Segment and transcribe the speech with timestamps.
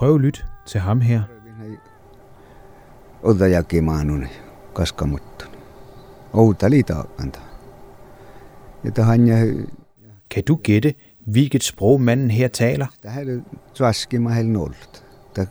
[0.00, 1.22] Prøv at lytte til ham her.
[3.22, 4.26] Odajaki maanuni
[4.74, 5.48] kaskamuttun.
[6.32, 7.40] Outali taakanta.
[8.84, 9.54] Ja tahan ja
[10.30, 10.94] Kan du gætte,
[11.26, 12.86] hvilket sprog manden her taler?
[13.02, 13.44] tähän
[13.74, 15.04] suaskima hel nollt.
[15.34, 15.46] Ta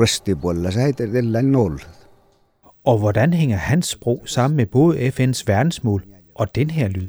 [0.00, 1.88] rösti puolella se heitä tällä nollt.
[2.84, 6.02] Og hvordan hænger hans sprog sammen med både FN's verdensmål
[6.34, 7.08] og den her lyd?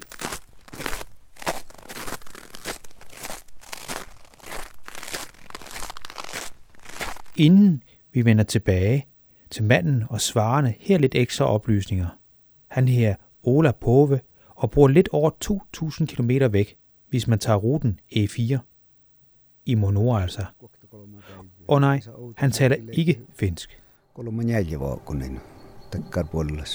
[7.38, 9.06] Inden vi vender tilbage
[9.50, 12.08] til manden og svarene, her lidt ekstra oplysninger.
[12.68, 15.32] Han her Ola Pove og bor lidt over
[16.02, 16.78] 2.000 km væk,
[17.10, 18.58] hvis man tager ruten E4.
[19.66, 20.46] I Monora altså.
[21.68, 22.02] Og nej,
[22.38, 23.82] han taler ikke finsk.
[24.14, 25.40] Kolma neljä vuokunen.
[25.92, 26.66] Takkar puolella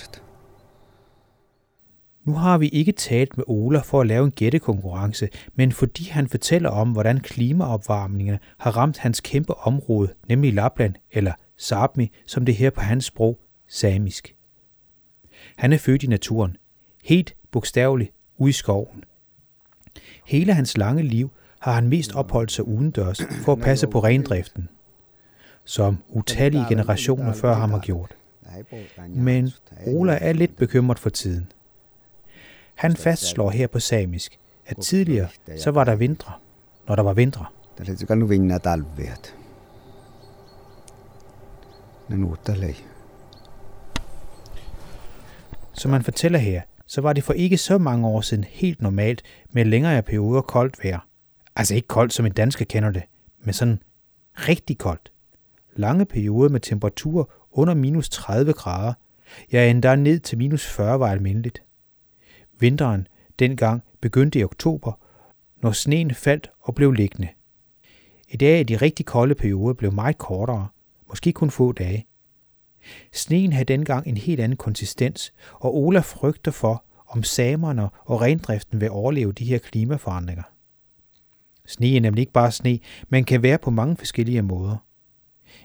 [2.27, 6.29] nu har vi ikke talt med Ola for at lave en gættekonkurrence, men fordi han
[6.29, 12.55] fortæller om, hvordan klimaopvarmningen har ramt hans kæmpe område, nemlig Lapland, eller Sápmi, som det
[12.55, 13.39] her på hans sprog,
[13.69, 14.37] samisk.
[15.57, 16.57] Han er født i naturen,
[17.05, 19.05] helt bogstaveligt ude i skoven.
[20.25, 24.69] Hele hans lange liv har han mest opholdt sig udendørs for at passe på rendriften,
[25.65, 28.17] som utallige generationer før ham har gjort.
[29.09, 29.51] Men
[29.87, 31.53] Ola er lidt bekymret for tiden.
[32.77, 36.33] Han fastslår her på samisk, at tidligere så var der vintre,
[36.89, 37.47] når der var vintre.
[37.77, 38.59] Tällä se kannu vinna
[42.57, 42.75] lei.
[45.73, 49.23] Som man fortæller her, så var det for ikke så mange år siden helt normalt
[49.51, 51.07] med længere perioder koldt vejr.
[51.57, 53.03] Altså ikke koldt, som en dansker kender det,
[53.45, 53.79] men sådan
[54.35, 55.13] rigtig koldt.
[55.77, 58.93] Lange perioder med temperaturer under minus 30 grader,
[59.53, 61.63] ja endda ned til minus 40 var almindeligt.
[62.59, 63.07] Vinteren
[63.39, 64.93] dengang begyndte i oktober,
[65.63, 67.29] når sneen faldt og blev liggende.
[68.29, 70.69] I dag er de rigtig kolde perioder blevet meget kortere,
[71.09, 72.07] måske kun få dage.
[73.13, 78.81] Sneen havde dengang en helt anden konsistens, og Ola frygter for, om samerne og rendriften
[78.81, 80.43] vil overleve de her klimaforandringer.
[81.67, 84.77] Sne er nemlig ikke bare sne, men kan være på mange forskellige måder.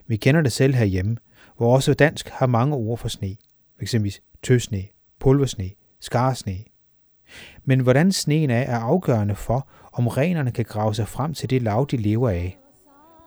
[0.08, 1.18] Vi kender det selv herhjemme,
[1.58, 3.36] hvor også dansk har mange ord for sne,
[3.80, 3.96] f.eks.
[4.44, 4.84] tøsne,
[5.20, 6.58] pulversne, skarsne.
[7.66, 11.62] Men hvordan sneen er, er afgørende for, om renerne kan grave sig frem til det
[11.62, 12.58] lav, de lever af.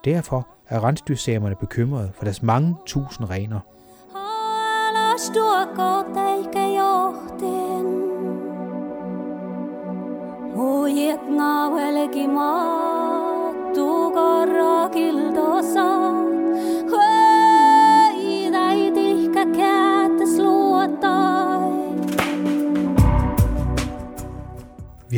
[0.05, 3.59] Derfor er rensdyrsamerne bekymrede for deres mange tusind rener.
[4.15, 5.31] Alas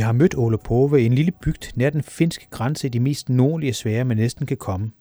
[0.07, 3.29] har mødt Ole Pove i en lille bygd nær den finske grænse i de mest
[3.29, 4.91] nordlige svære, man næsten kan komme.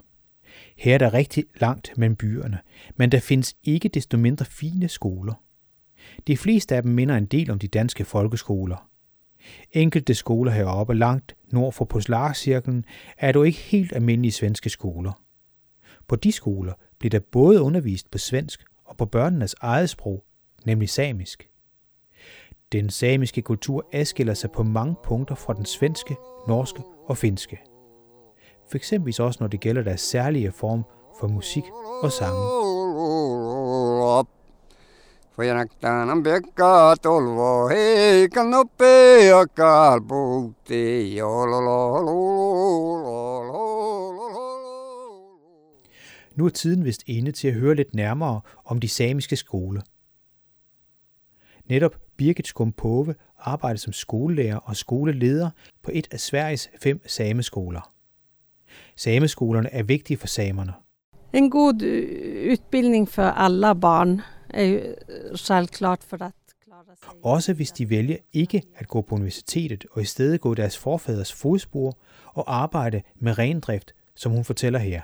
[0.77, 2.59] Her er der rigtig langt mellem byerne,
[2.97, 5.43] men der findes ikke desto mindre fine skoler.
[6.27, 8.91] De fleste af dem minder en del om de danske folkeskoler.
[9.73, 12.85] Enkelte skoler heroppe langt nord for Polarcirklen
[13.19, 15.23] er dog ikke helt almindelige svenske skoler.
[16.09, 20.25] På de skoler bliver der både undervist på svensk og på børnenes eget sprog,
[20.65, 21.49] nemlig samisk.
[22.73, 26.17] Den samiske kultur adskiller sig på mange punkter fra den svenske,
[26.49, 27.59] norske og finske.
[28.71, 30.85] For eksempel også når det gælder deres særlige form
[31.21, 31.63] for musik
[32.03, 32.37] og sang.
[37.71, 41.21] Heikan nopea kalpuutti
[46.35, 49.83] Nu er tiden vist inde til at høre lidt nærmere om de samiske skole.
[51.65, 55.51] Netop Birgit Skumpove arbejder som skolelærer og skoleleder
[55.83, 57.93] på et af Sveriges fem sameskoler.
[58.97, 60.73] Sameskolerne er vigtige for samerne.
[61.33, 66.35] En god eh, utbildning för alla barn är ju eh, självklart för att
[66.65, 67.09] klara sig.
[67.23, 71.33] Også hvis de vælger ikke at gå på universitetet og i stedet gå deres forfædres
[71.33, 75.01] fodspor og arbejde med rendrift, som hun fortæller her.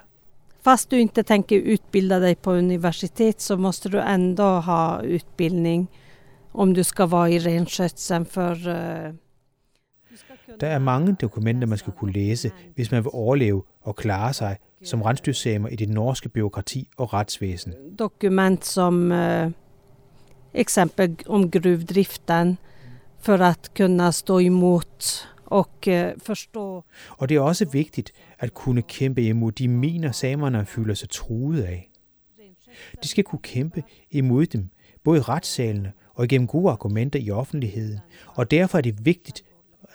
[0.65, 5.89] Fast du inte tänker utbilda dig på universitet så måste du ändå ha utbildning
[6.55, 8.27] om du ska vara i renskötseln
[10.17, 13.97] ska kunna Der er mange dokumenter, man skal kunne læse, hvis man vil overleve og
[13.97, 17.73] klare sig som rensdyrsamer i det norske byråkrati og retsvæsen.
[17.99, 19.51] dokument som eh,
[20.55, 22.57] exempel om gruvdriften
[23.19, 28.83] för att kunna stå emot och eh, förstå Og det er også vigtigt at kunne
[28.83, 31.91] kæmpe imod de miner, samerne føler sig truet af.
[33.03, 34.71] De skal kunne kæmpe imod dem,
[35.05, 35.93] både i retssalene
[36.23, 38.01] og igennem gode argumenter i offentligheden.
[38.27, 39.45] Og derfor er det vigtigt,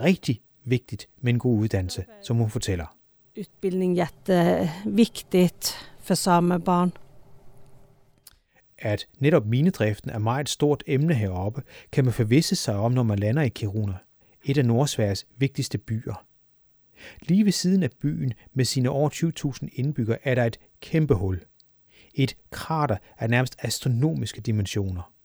[0.01, 2.95] rigtig vigtigt, med en god uddannelse, som hun fortæller.
[3.39, 6.91] utbildning jätteviktigt för samebarn.
[8.77, 13.03] At netop minedriften er meget et stort emne heroppe, kan man forvisse sig om, når
[13.03, 13.97] man lander i Kiruna,
[14.45, 16.25] et af Nordsveriges vigtigste byer.
[17.21, 19.09] Lige ved siden af byen med sine over
[19.63, 21.41] 20.000 indbyggere er der et kæmpe hul.
[22.13, 25.16] Et krater af nærmest astronomiske dimensioner.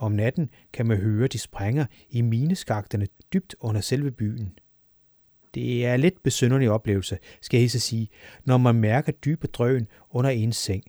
[0.00, 4.58] Om natten kan man høre, de sprænger i mineskakterne dybt under selve byen.
[5.54, 8.08] Det er en lidt besynderlig oplevelse, skal jeg så sige,
[8.44, 10.82] når man mærker dybe drøn under ens seng.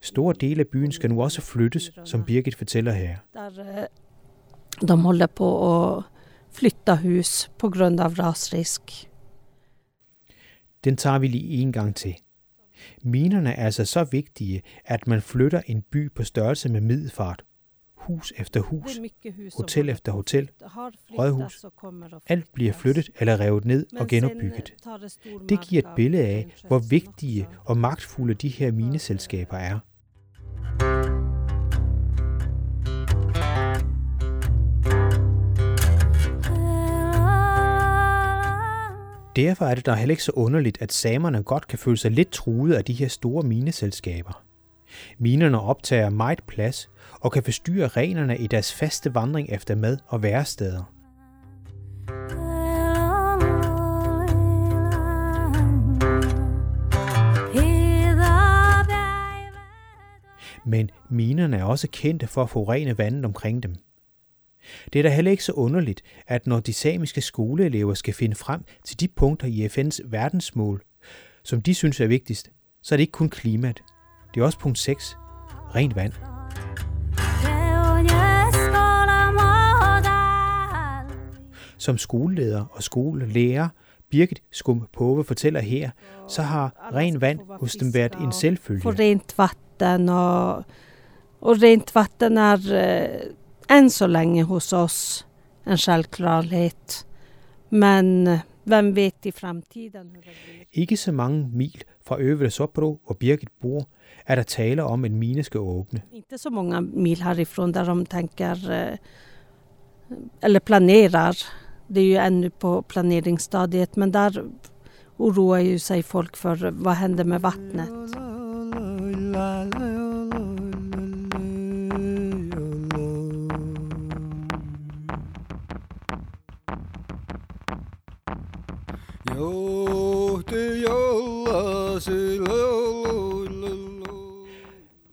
[0.00, 3.16] Store dele af byen skal nu også flyttes, som Birgit fortæller her.
[3.34, 6.04] Där eh, de håller på att
[6.50, 9.10] flytta hus på grund av rasrisk.
[10.84, 12.14] Den tager vi lige en gang til.
[13.02, 17.44] Minerne er altså så vigtige, at man flytter en by på størrelse med middelfart.
[18.00, 19.00] Hus efter hus,
[19.56, 20.50] hotel efter hotel.
[21.18, 21.64] rådhus.
[22.26, 24.68] Alt bliver flyttet eller revet ned og genopbygget.
[24.68, 29.78] sen tar det giver et billede af, hvor vigtige og magtfulde de her mineselskaber er.
[39.36, 42.30] Derfor er det da heller ikke så underligt, at samerne godt kan føle sig lidt
[42.30, 44.49] truet af de her store mineselskaber.
[45.18, 46.90] Minerne optager meget plads
[47.20, 50.92] og kan forstyrre renerne i deres faste vandring efter mad og væresteder.
[60.64, 63.74] Men minerne er også kendte for at forurene vandet omkring dem.
[64.92, 68.64] Det er da heller ikke så underligt, at når de samiske skoleelever skal finde frem
[68.84, 70.82] til de punkter i FN's verdensmål,
[71.42, 72.50] som de synes er vigtigst,
[72.82, 73.82] så er det ikke kun klimaet.
[74.34, 75.16] Det er også punkt 6.
[75.74, 76.12] Rent vand.
[81.78, 83.68] Som skoleleder og skolelærer
[84.10, 85.90] Birgit Skum Pove fortæller her,
[86.28, 88.82] så har ren vand hos dem været en selvfølge.
[88.82, 90.64] For rent vatten och,
[91.40, 95.26] og rent vatten är eh, än så länge hos oss
[95.66, 97.06] en självklarhet.
[97.70, 98.38] Men eh,
[98.72, 100.66] eh, vem vet i framtiden hur det blir.
[100.72, 103.88] Ikke så mange mil fra Øvre Sopro, hvor Birgit bor,
[104.26, 106.02] er der tale om, at en mine skal åbne.
[106.12, 108.96] Inte så många mil härifrån där de tänker eh,
[110.40, 111.36] eller planerar.
[111.88, 114.44] Det är ju ännu på planeringsstadiet men där
[115.16, 117.90] oroar ju sig folk för vad händer med vattnet.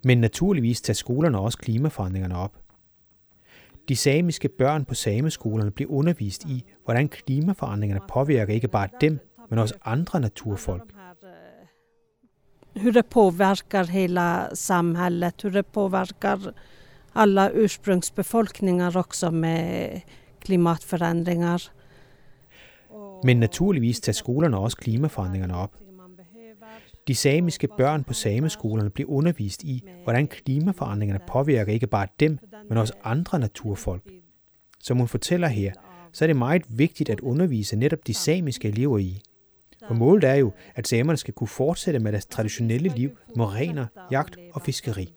[0.07, 2.57] Men naturligvis tager skolerne også klimaforandringerne op.
[3.89, 9.19] De samiske børn på sameskolerne bliver undervist i, hvordan klimaforandringerne påvirker ikke bare dem,
[9.49, 10.93] men også andre naturfolk.
[12.81, 16.53] Hur det påverkar hela samhället, hur det påverkar
[17.15, 20.01] alla ursprungsbefolkningar också med
[20.39, 21.71] klimatförändringar.
[23.23, 25.86] Men naturligvis tager skolerne også klimaforandringerne op.
[27.07, 32.39] De samiske børn på sameskolerne bliver undervist i, hvordan klimaforandringerne påvirker ikke bare dem,
[32.69, 34.03] men også andre naturfolk.
[34.79, 35.71] Som hun fortæller her,
[36.11, 39.21] så er det meget vigtigt at undervise netop de samiske elever i.
[39.81, 43.85] Og målet er jo, at samerne skal kunne fortsætte med deres traditionelle liv med rener,
[44.11, 45.13] jagt og fiskeri.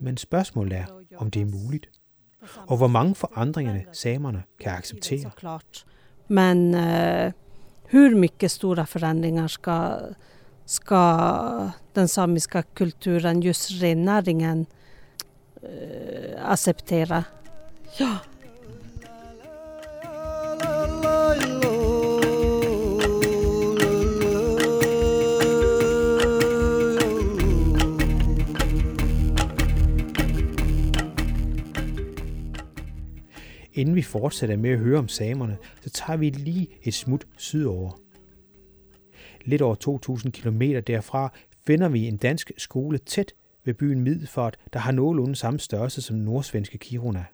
[0.00, 0.84] Men spørgsmålet er,
[1.16, 1.90] om det er muligt,
[2.66, 5.30] og hvor mange forandringerne samerne kan acceptere.
[6.28, 7.32] Men øh, hvor
[7.92, 9.96] hur mycket stora förändringar ska,
[10.72, 14.66] ska den samiska kulturen, just rennäringen,
[15.62, 17.24] eh, acceptera?
[17.98, 18.18] Ja,
[33.74, 38.01] Inden vi fortsætter med at høre om samerne, så tager vi lige et smut sydover.
[39.44, 39.76] Lidt over
[40.24, 41.32] 2.000 km derfra
[41.66, 43.32] finder vi en dansk skole tæt
[43.64, 47.24] ved byen Middelfart, der har nogenlunde samme størrelse som nordsvenske Kiruna.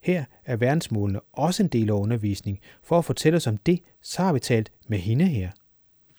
[0.00, 2.60] Her er verdensmålene også en del af undervisning.
[2.82, 5.50] For at fortælle os om det, så har vi talt med hende her.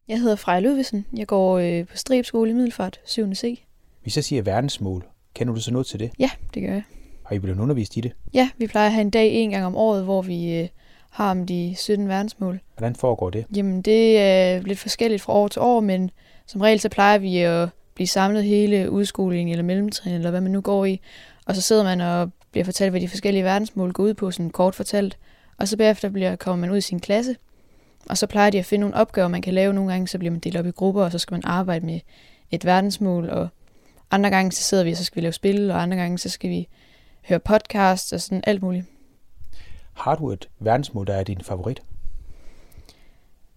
[0.07, 1.05] Jeg hedder Freja Ludvigsen.
[1.17, 3.35] Jeg går øh, på Stribskole i Middelfart, 7.
[3.35, 3.63] C.
[4.01, 6.11] Hvis jeg siger verdensmål, kender du så noget til det?
[6.19, 6.83] Ja, det gør jeg.
[7.25, 8.11] Har I blevet undervist i det?
[8.33, 10.67] Ja, vi plejer at have en dag en gang om året, hvor vi øh,
[11.13, 12.59] har om de 17 verdensmål.
[12.77, 13.45] Hvordan foregår det?
[13.55, 16.11] Jamen, det er lidt forskelligt fra år til år, men
[16.45, 20.51] som regel så plejer vi at blive samlet hele udskolingen eller mellemtrin, eller hvad man
[20.51, 20.99] nu går i.
[21.45, 24.49] Og så sidder man og bliver fortalt, hvad de forskellige verdensmål går ud på, sådan
[24.49, 25.17] kort fortalt.
[25.57, 27.35] Og så bagefter bliver, kommer man ud i sin klasse,
[28.09, 29.73] Og så plejer de at finde nogle opgaver, man kan lave.
[29.73, 31.99] Nogle gange så bliver man delt op i grupper, og så skal man arbejde med
[32.51, 33.29] et verdensmål.
[33.29, 33.47] Og
[34.11, 36.29] andre gange så sidder vi, og så skal vi lave spil, og andre gange så
[36.29, 36.67] skal vi
[37.29, 38.85] høre podcast og sådan alt muligt.
[39.93, 41.81] Har du et verdensmål, der er din favorit?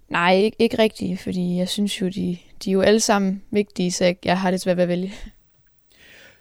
[0.09, 3.93] Nej, ikke, ikke rigtigt, fordi jeg synes jo, de, de er jo alle sammen vigtige,
[3.93, 5.13] så jeg, jeg har det svært ved at vælge.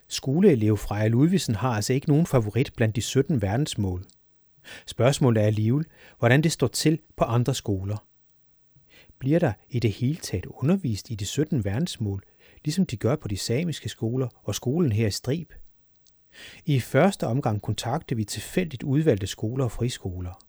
[0.07, 4.05] Skoleelev Freja Ludvigsen har altså ikke nogen favorit blandt de 17 verdensmål.
[4.85, 5.85] Spørgsmålet er alligevel,
[6.19, 7.97] hvordan det står til på andre skoler.
[9.19, 12.23] Bliver der i det hele taget undervist i de 17 verdensmål,
[12.63, 15.51] ligesom de gør på de samiske skoler og skolen her i Strib?
[16.65, 20.39] I første omgang kontakter vi tilfældigt udvalgte skoler og friskoler.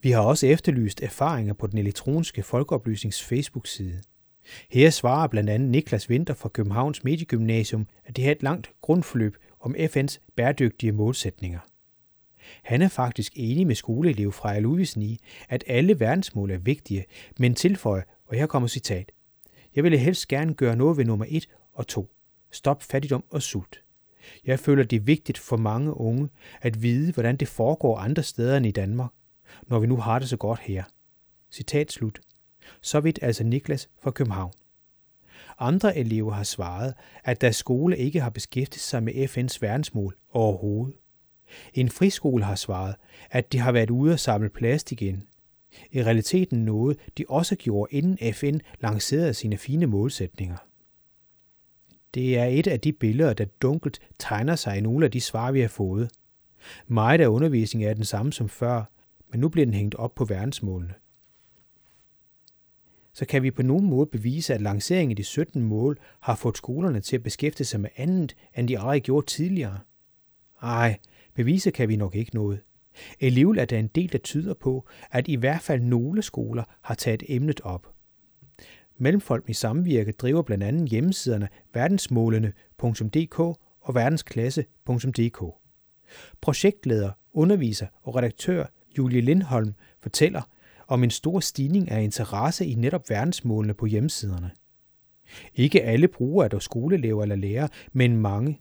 [0.00, 4.02] Vi har også efterlyst erfaringer på den elektroniske folkeoplysnings Facebook-side.
[4.70, 9.36] Her svarer blandt andet Niklas Winter fra Københavns Mediegymnasium, at det har et langt grundforløb
[9.60, 11.58] om FN's bæredygtige målsætninger.
[12.62, 15.18] Han er faktisk enig med skoleelev fra Ludvigsen i,
[15.48, 17.04] at alle verdensmål er vigtige,
[17.38, 19.12] men tilføjer, og her kommer citat,
[19.76, 22.08] Jeg ville helst gerne gøre noget ved nummer 1 og 2.
[22.50, 23.82] Stop fattigdom og sult.
[24.44, 26.28] Jeg føler, det er vigtigt for mange unge
[26.60, 29.10] at vide, hvordan det foregår andre steder end i Danmark,
[29.66, 30.84] når vi nu har det så godt her.
[31.50, 32.20] Citat slut.
[32.80, 34.52] Så vidt altså Niklas fra København.
[35.58, 36.94] Andre elever har svaret,
[37.24, 40.94] at deres skole ikke har beskæftiget sig med FN's verdensmål overhovedet.
[41.74, 42.94] En friskole har svaret,
[43.30, 45.24] at de har været ude at samle plast igen.
[45.90, 50.56] I realiteten noget, de også gjorde, inden FN lancerede sine fine målsætninger.
[52.14, 55.52] Det er et af de billeder, der dunkelt tegner sig i nogle af de svar,
[55.52, 56.10] vi har fået.
[56.86, 58.84] Meget af undervisningen er den samme som før,
[59.30, 60.94] men nu bliver den hængt op på verdensmålene.
[63.12, 66.56] Så kan vi på nogen måde bevise, at lanceringen af de 17 mål har fået
[66.56, 69.78] skolerne til at beskæftige sig med andet, end de aldrig gjort tidligere.
[70.62, 70.98] Ej,
[71.34, 72.60] bevise kan vi nok ikke noget.
[73.20, 76.94] Alligevel er der en del, der tyder på, at i hvert fald nogle skoler har
[76.94, 77.94] taget emnet op.
[78.98, 83.38] Mellemfolk i Samvirke driver blandt andet hjemmesiderne verdensmålene.dk
[83.80, 85.42] og verdensklasse.dk.
[86.40, 88.66] Projektleder, underviser og redaktør
[88.98, 90.42] Julie Lindholm fortæller
[90.86, 94.50] om en stor stigning af interesse i netop verdensmålene på hjemmesiderne.
[95.54, 98.60] Ikke alle brugere er dog skoleelever eller lærere, men mange.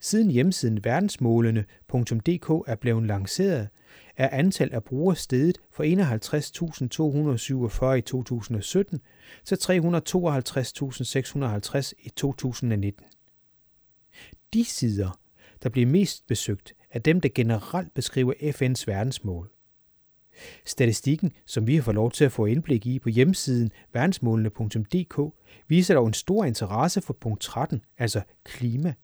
[0.00, 3.68] Siden hjemmesiden verdensmålene.dk er blevet lanceret,
[4.16, 9.00] er antallet af brugere steget fra 51.247 i 2017
[9.44, 13.04] til 352.650 i 2019.
[14.54, 15.18] De sider,
[15.62, 19.50] der bliver mest besøgt, er dem, der generelt beskriver FN's verdensmål.
[20.64, 25.34] Statistikken, som vi har fået lov til at få indblik i på hjemmesiden verdensmålene.dk,
[25.68, 28.94] viser dog en stor interesse for punkt 13, altså klima.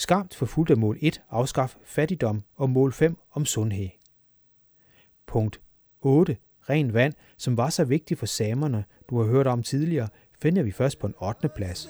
[0.00, 3.88] Skamt fuldt af mål 1, afskaf fattigdom, og mål 5 om sundhed.
[5.26, 5.60] Punkt
[6.00, 6.36] 8,
[6.70, 10.08] ren vand, som var så vigtig for samerne, du har hørt om tidligere,
[10.42, 11.48] finder vi først på en 8.
[11.48, 11.88] plads.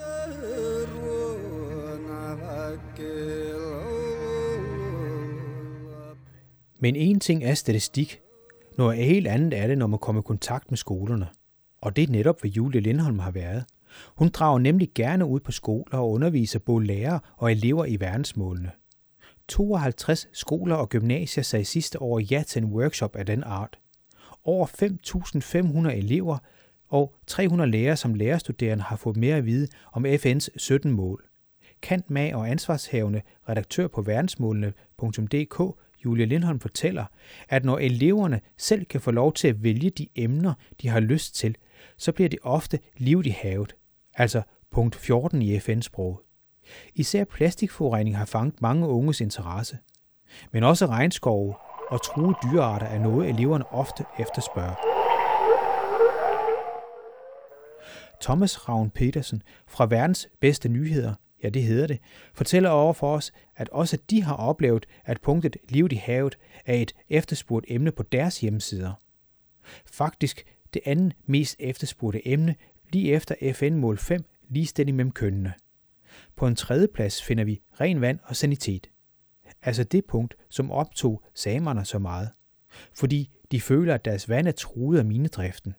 [6.81, 8.21] Men en ting er statistik.
[8.79, 11.29] Noget helt andet er det, når man kommer i kontakt med skolerne.
[11.81, 13.65] Og det er netop, hvad Julie Lindholm har været.
[14.16, 18.71] Hun drager nemlig gerne ud på skoler og underviser både lærere og elever i verdensmålene.
[19.49, 23.78] 52 skoler og gymnasier sagde sidste år ja til en workshop af den art.
[24.45, 24.66] Over
[25.87, 26.38] 5.500 elever
[26.88, 31.25] og 300 lærere som lærerstuderende har fået mere at vide om FN's 17 mål.
[31.83, 37.04] Kant mag og ansvarshavende redaktør på verdensmålene.dk Julie Lindholm fortæller,
[37.49, 41.35] at når eleverne selv kan få lov til at vælge de emner, de har lyst
[41.35, 41.57] til,
[41.97, 43.75] så bliver det ofte livet i havet,
[44.18, 46.18] altså punkt 14 i FN-sproget.
[46.94, 49.78] Især plastikforurening har fanget mange unges interesse.
[50.52, 51.54] Men også regnskove
[51.90, 54.75] og truede dyrearter er noget, eleverne ofte efterspørger.
[58.22, 61.98] Thomas Ravn Petersen fra Verdens Bedste Nyheder ja det hedder det,
[62.34, 66.75] fortæller over for os, at også de har oplevet, at punktet Livet i havet er
[66.75, 68.92] et efterspurgt emne på deres hjemmesider.
[69.87, 70.44] Faktisk
[70.75, 72.54] det andet mest efterspurgte emne
[72.92, 75.52] lige efter FN-mål 5, ligestilling mellem kønnene.
[76.37, 78.90] På en tredje plads finder vi ren vand og sanitet.
[79.62, 82.30] Altså det punkt, som optog samerne så meget.
[82.95, 85.75] Fordi de føler, at deres vand er truet af minedriften.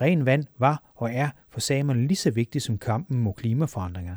[0.00, 4.16] Ren vand var og er for samerne lige så vigtigt som kampen mod klimaforandringer.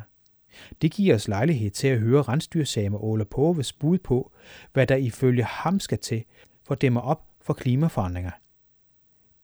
[0.82, 4.32] Det giver os lejlighed til at høre rensdyrsamer Ole Poves bud på,
[4.72, 6.24] hvad der ifølge ham skal til
[6.66, 8.30] for at dæmme op for klimaforandringer.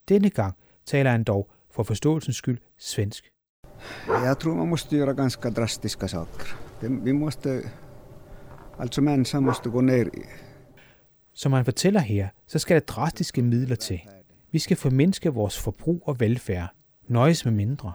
[0.08, 3.30] Denne gang taler han dog for forståelsens skyld svensk.
[4.08, 6.56] Jag tror man måste göra ganska drastiska saker.
[6.80, 7.70] Vi måste,
[8.78, 10.08] alltså människan måste gå ner
[11.32, 14.00] Som han fortæller her, så skal der drastiske midler til.
[14.52, 16.68] Vi skal formindske vores forbrug og velfærd,
[17.08, 17.92] nøjes med mindre.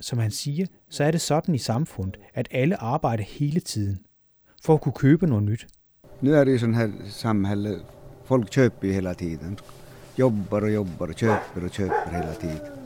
[0.00, 3.98] Som han siger, så er det sådan i samfundet, at alle arbejder hele tiden,
[4.62, 5.66] for at kunne købe noget nyt.
[6.20, 7.80] Nu är det sån här samhälle,
[8.24, 9.58] folk köper ju hela tiden.
[10.16, 12.77] Jobbar och jobbar och köper och köper hela tiden.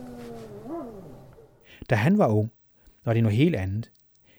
[1.91, 2.51] Da han var ung,
[3.05, 3.91] var det noget helt andet.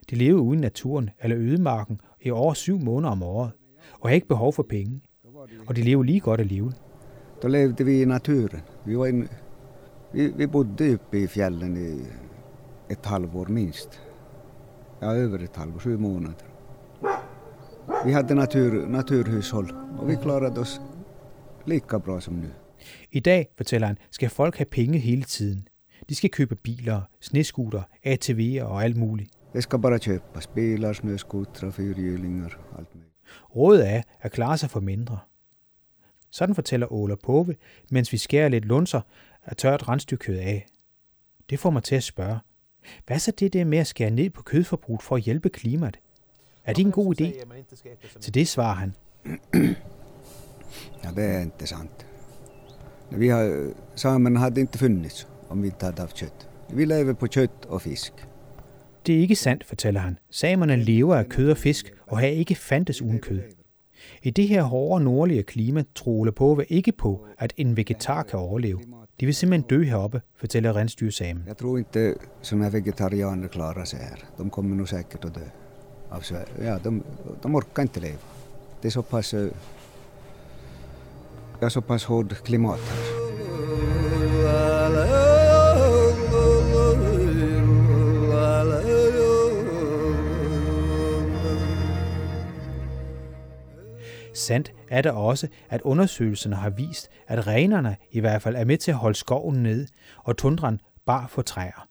[0.10, 3.52] De levede uden naturen eller ødemarken i over syv måneder om året,
[4.00, 5.02] og havde ikke behov for penge.
[5.68, 6.74] Og de levede lige godt at leve.
[7.44, 8.62] Då levde vi i naturen.
[8.86, 9.28] Vi, var in,
[10.14, 12.02] vi, vi bodde uppe i fjällen i
[12.90, 14.02] ett halvår minst.
[15.02, 16.46] Ja, över ett halvår, sju månader.
[18.06, 20.82] Vi hade natur, naturhushåll och vi klarade oss
[21.66, 22.50] lika bra som nu.
[23.12, 25.68] I dag, fortæller han, skal folk have penge hele tiden.
[26.14, 29.32] De skal købe biler, sneskuter, ATV'er og alt muligt.
[29.54, 33.14] Det ska bara köpas bilar, snöskotrar, fyrhjulingar, allt möjligt.
[33.56, 35.20] Rådet er at klare sig for mindre.
[36.32, 37.56] Sådan fortæller Ola Pove,
[37.92, 39.02] mens vi skærer lidt lunser
[39.44, 40.66] af tørt rensdyrkød af.
[41.50, 42.40] Det får mig til at spørge,
[43.08, 46.00] hvad så det der med at skære ned på kødforbruget for at hjælpe klimaet?
[46.66, 47.46] Er det en god idé?
[48.20, 48.96] Til det svarer han,
[51.04, 52.06] Ja, det är inte sant.
[53.10, 56.50] Vi har, samerna hade inte funnits om vi hade haft kött.
[56.70, 58.14] Vi lever på kött och fisk.
[59.06, 60.18] det er ikke sandt, fortæller han.
[60.30, 63.42] Samerne lever af kød og fisk, og har ikke fandtes uden kød.
[64.24, 68.40] I det her hårde nordlige klima tror Ola Pove ikke på, at en vegetar kan
[68.40, 68.80] overleve.
[69.20, 71.44] De vil simpelthen dø heroppe, fortæller rensdyrsamen.
[71.48, 74.20] Jag tror inte såna här vegetarianer klarar sig här.
[74.38, 75.42] De kommer säkert att dö.
[76.10, 76.66] Av Sverige.
[76.66, 77.04] Ja, de,
[77.44, 78.18] de orkar inte leva.
[78.82, 79.48] Det är så pass, eh,
[81.60, 83.13] ja, så pass hård klimat här.
[94.44, 98.78] Sandt er det også, at undersøgelserne har vist, at renerne i hvert fald er med
[98.78, 101.88] til at holde skoven nede og tundran bar for træer.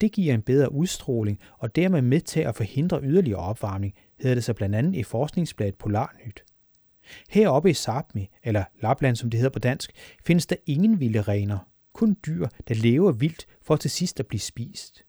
[0.00, 4.44] Det giver en bedre udstråling og dermed med til at forhindre yderligere opvarmning, hedder det
[4.44, 6.44] sig blandt andet i forskningsbladet Polarnyt.
[7.30, 9.92] Heroppe i Sápmi, eller Lapland som det hedder på dansk,
[10.26, 11.58] findes der ingen vilde rener,
[11.92, 15.04] kun dyr, der lever vildt for til sidst at blive spist.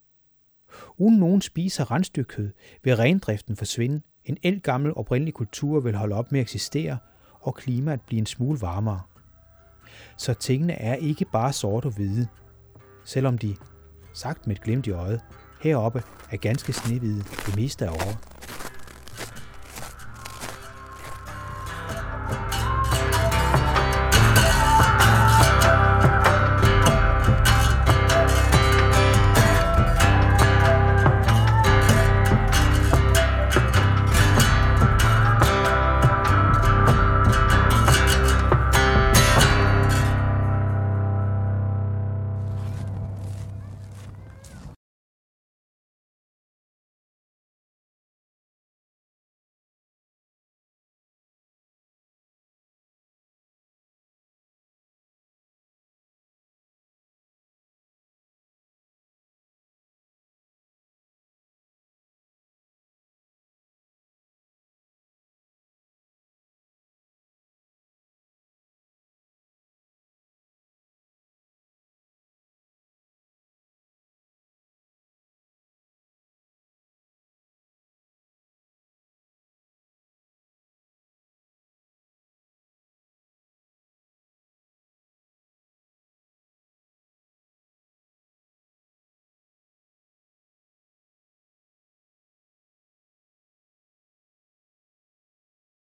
[0.98, 2.52] Uden nogen spiser rensdyrkød,
[2.84, 6.98] vil rendriften forsvinde, en elgammel oprindelig kultur vil holde op med at eksistere,
[7.42, 9.02] og klimaet blive en smule varmere.
[10.18, 12.28] Så tingene er ikke bare sort og hvide,
[13.06, 13.56] selvom de,
[14.13, 15.22] sagt med et glimt i øjet,
[15.62, 18.37] heroppe er ganske snehvide det meste af året.